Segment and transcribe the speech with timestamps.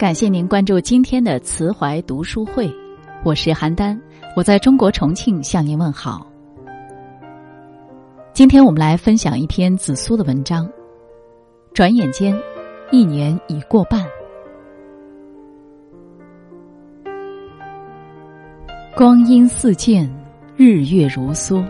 [0.00, 2.74] 感谢您关注今天的慈怀读书会，
[3.22, 4.00] 我是邯郸，
[4.34, 6.26] 我在中国重庆向您问好。
[8.32, 10.66] 今天我们来分享一篇紫苏的文章。
[11.74, 12.34] 转眼间，
[12.90, 14.02] 一年已过半，
[18.96, 20.10] 光阴似箭，
[20.56, 21.62] 日月如梭，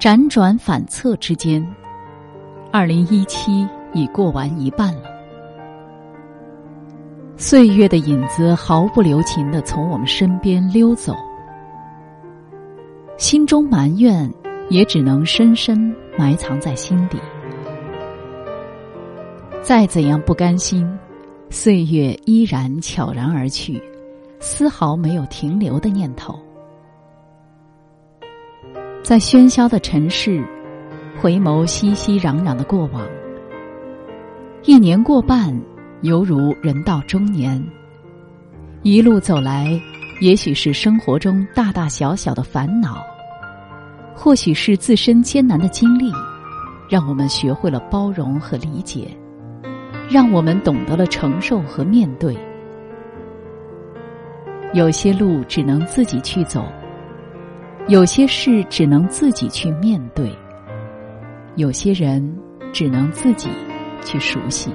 [0.00, 1.64] 辗转反侧之间，
[2.72, 5.15] 二零一七已过完一半了。
[7.38, 11.14] 岁月的影子毫不留情的从我们身边溜走，
[13.18, 14.28] 心中埋怨
[14.70, 17.18] 也只能深深埋藏在心底。
[19.60, 20.90] 再怎样不甘心，
[21.50, 23.82] 岁月依然悄然而去，
[24.40, 26.40] 丝毫没有停留的念头。
[29.02, 30.42] 在喧嚣的城市，
[31.20, 33.06] 回眸熙熙攘攘的过往，
[34.64, 35.54] 一年过半。
[36.02, 37.62] 犹如人到中年，
[38.82, 39.80] 一路走来，
[40.20, 43.04] 也许是生活中大大小小的烦恼，
[44.14, 46.12] 或许是自身艰难的经历，
[46.88, 49.08] 让我们学会了包容和理解，
[50.08, 52.36] 让我们懂得了承受和面对。
[54.74, 56.66] 有些路只能自己去走，
[57.88, 60.30] 有些事只能自己去面对，
[61.54, 62.38] 有些人
[62.72, 63.48] 只能自己
[64.04, 64.70] 去熟悉。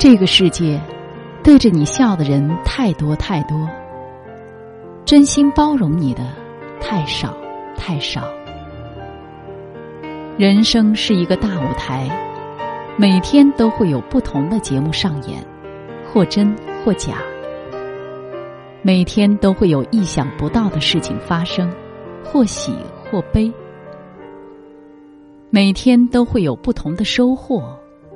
[0.00, 0.80] 这个世界，
[1.44, 3.68] 对着你笑的人太多太多，
[5.04, 6.26] 真心包容你的
[6.80, 7.36] 太少
[7.76, 8.22] 太少。
[10.38, 12.08] 人生是一个大舞台，
[12.96, 15.44] 每天都会有不同的节目上演，
[16.10, 17.18] 或真或假。
[18.80, 21.70] 每天都会有意想不到的事情发生，
[22.24, 23.52] 或喜或悲。
[25.50, 27.62] 每天都会有不同的收获，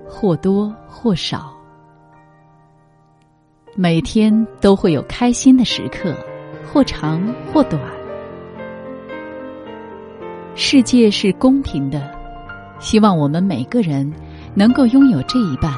[0.08, 1.54] 或多或少。
[3.76, 6.14] 每天都会有开心的时刻，
[6.72, 7.20] 或长
[7.52, 7.82] 或短。
[10.54, 12.08] 世界是公平的，
[12.78, 14.10] 希望我们每个人
[14.54, 15.72] 能够拥有这一半，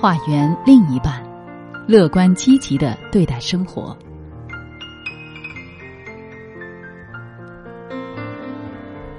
[0.00, 1.22] 化缘另一半，
[1.86, 3.94] 乐观积极的对待生活。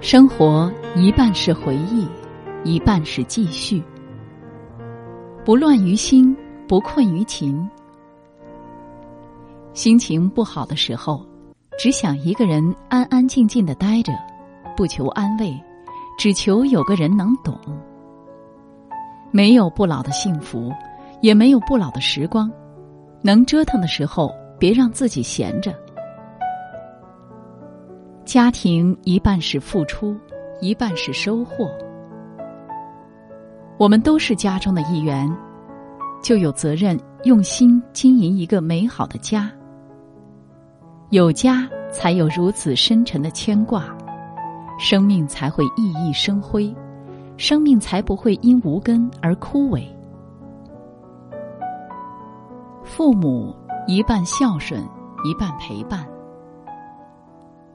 [0.01, 2.07] 生活一半是回忆，
[2.63, 3.83] 一半是继续。
[5.45, 6.35] 不乱于心，
[6.67, 7.69] 不困于情。
[9.73, 11.25] 心情不好的时候，
[11.77, 14.11] 只想一个人安安静静的待着，
[14.75, 15.57] 不求安慰，
[16.17, 17.57] 只求有个人能懂。
[19.31, 20.73] 没有不老的幸福，
[21.21, 22.51] 也没有不老的时光。
[23.21, 25.73] 能折腾的时候，别让自己闲着。
[28.25, 30.17] 家庭一半是付出，
[30.61, 31.69] 一半是收获。
[33.77, 35.29] 我们都是家中的一员，
[36.21, 39.49] 就有责任用心经营一个美好的家。
[41.11, 43.85] 有家，才有如此深沉的牵挂，
[44.77, 46.71] 生命才会熠熠生辉，
[47.35, 49.83] 生命才不会因无根而枯萎。
[52.83, 53.55] 父母
[53.87, 54.79] 一半孝顺，
[55.25, 56.05] 一半陪伴，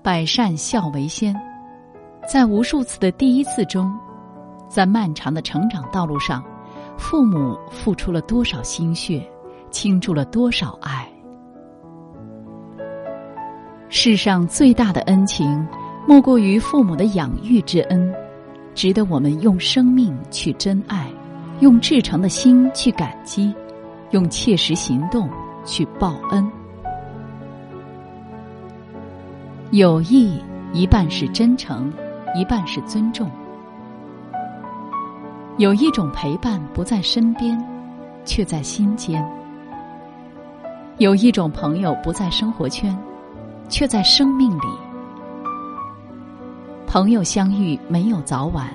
[0.01, 1.35] 百善孝为先。
[2.29, 3.93] 在无数次的第一次中，
[4.69, 6.41] 在漫长的成长道路上，
[6.97, 9.29] 父母付出了多少心血，
[9.73, 11.11] 倾注了多少爱。
[14.05, 15.67] 世上最大的恩情，
[16.07, 18.15] 莫过于父母的养育之恩，
[18.75, 21.11] 值得我们用生命去珍爱，
[21.61, 23.51] 用至诚的心去感激，
[24.11, 25.27] 用切实行动
[25.65, 26.47] 去报恩。
[29.71, 30.39] 友谊
[30.75, 31.91] 一半是真诚，
[32.37, 33.31] 一半是尊重。
[35.57, 37.59] 有一种陪伴不在身边，
[38.27, 39.25] 却在心间；
[40.99, 42.95] 有一种朋友不在生活圈。
[43.69, 44.67] 却在生命里，
[46.87, 48.69] 朋友相遇没有早晚，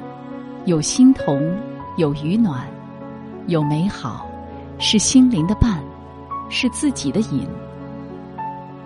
[0.65, 1.55] 有心同，
[1.97, 2.67] 有雨暖，
[3.47, 4.27] 有美好，
[4.77, 5.79] 是心灵的伴，
[6.49, 7.47] 是自己的饮，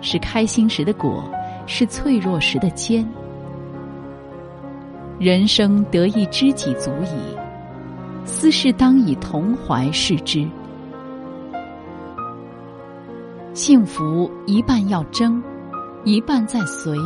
[0.00, 1.24] 是开心时的果，
[1.66, 3.06] 是脆弱时的坚。
[5.18, 7.36] 人生得一知己足矣，
[8.24, 10.46] 斯事当以同怀视之。
[13.52, 15.42] 幸福一半要争。
[16.06, 16.98] 一半在随，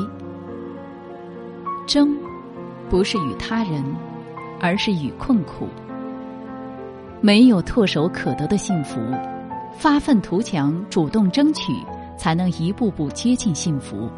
[1.86, 2.16] 争，
[2.90, 3.84] 不是与他人，
[4.60, 5.68] 而是与困苦。
[7.20, 9.00] 没有唾手可得的幸福，
[9.76, 11.72] 发愤图强，主动争取，
[12.16, 14.10] 才能一步步接近幸福。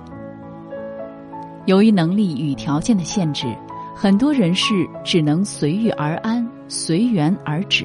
[1.67, 3.55] 由于能力与条件的限制，
[3.94, 7.85] 很多人士只能随遇而安，随缘而止。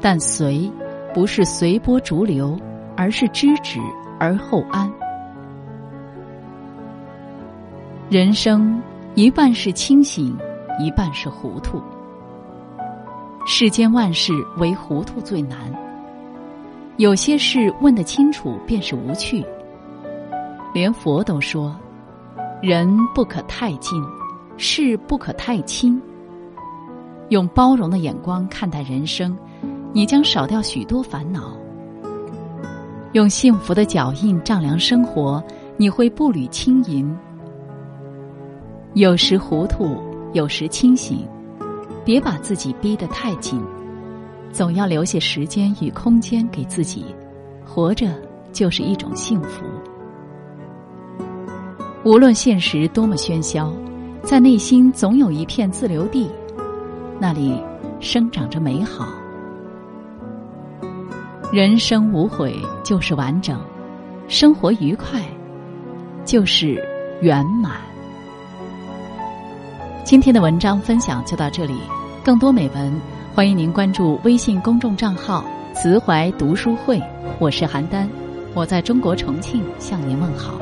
[0.00, 0.72] 但随，
[1.12, 2.58] 不是随波逐流，
[2.96, 3.78] 而是知止
[4.18, 4.90] 而后安。
[8.10, 8.80] 人生
[9.14, 10.34] 一半是清醒，
[10.80, 11.78] 一半是糊涂。
[13.46, 15.58] 世间万事，唯糊涂最难。
[16.96, 19.44] 有些事问得清楚，便是无趣。
[20.72, 21.76] 连佛都说
[22.62, 24.02] ：“人不可太近，
[24.56, 26.00] 事不可太轻。”
[27.28, 29.36] 用包容的眼光看待人生，
[29.92, 31.42] 你将少掉许多烦恼；
[33.12, 35.44] 用幸福的脚印丈量生活，
[35.76, 37.14] 你会步履轻盈。
[38.98, 39.96] 有时糊涂，
[40.32, 41.24] 有时清醒，
[42.04, 43.62] 别把自己逼得太紧，
[44.50, 47.06] 总要留下时间与空间给自己。
[47.64, 48.08] 活着
[48.52, 49.64] 就是一种幸福。
[52.02, 53.72] 无论现实多么喧嚣，
[54.24, 56.28] 在内心总有一片自留地。
[57.20, 57.56] 那里
[58.00, 59.10] 生长着美好，
[61.52, 63.60] 人生无悔就是完整，
[64.26, 65.22] 生活愉快
[66.24, 66.84] 就是
[67.22, 67.74] 圆满。
[70.08, 71.74] 今天的文章分享就到这里，
[72.24, 72.98] 更多美文
[73.34, 75.44] 欢迎您关注微信公众账号
[75.76, 76.98] “慈怀读书会”，
[77.38, 78.08] 我是邯郸，
[78.54, 80.58] 我在中国重庆向您问好。